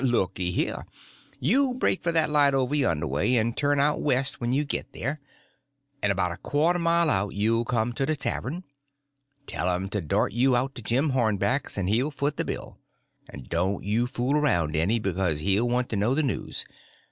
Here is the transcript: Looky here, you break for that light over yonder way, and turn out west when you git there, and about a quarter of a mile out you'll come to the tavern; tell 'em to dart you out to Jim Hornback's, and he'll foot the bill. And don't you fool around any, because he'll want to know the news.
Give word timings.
Looky 0.03 0.49
here, 0.51 0.87
you 1.39 1.75
break 1.75 2.01
for 2.01 2.11
that 2.11 2.31
light 2.31 2.55
over 2.55 2.73
yonder 2.73 3.05
way, 3.05 3.37
and 3.37 3.55
turn 3.55 3.79
out 3.79 4.01
west 4.01 4.41
when 4.41 4.51
you 4.51 4.65
git 4.65 4.93
there, 4.93 5.19
and 6.01 6.11
about 6.11 6.31
a 6.31 6.37
quarter 6.37 6.77
of 6.77 6.81
a 6.81 6.85
mile 6.85 7.07
out 7.07 7.35
you'll 7.35 7.65
come 7.65 7.93
to 7.93 8.05
the 8.07 8.15
tavern; 8.15 8.63
tell 9.45 9.69
'em 9.69 9.89
to 9.89 10.01
dart 10.01 10.31
you 10.33 10.55
out 10.55 10.73
to 10.73 10.81
Jim 10.81 11.11
Hornback's, 11.11 11.77
and 11.77 11.87
he'll 11.87 12.09
foot 12.09 12.37
the 12.37 12.43
bill. 12.45 12.79
And 13.29 13.47
don't 13.47 13.83
you 13.83 14.07
fool 14.07 14.35
around 14.37 14.75
any, 14.75 14.97
because 14.97 15.41
he'll 15.41 15.69
want 15.69 15.87
to 15.89 15.95
know 15.97 16.15
the 16.15 16.23
news. 16.23 16.65